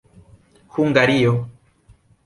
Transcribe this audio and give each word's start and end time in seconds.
Hungario. 0.75 1.31